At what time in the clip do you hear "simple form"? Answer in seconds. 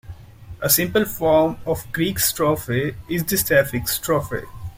0.67-1.57